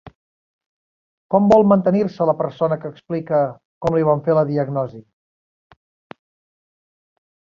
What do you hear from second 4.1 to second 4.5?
fer la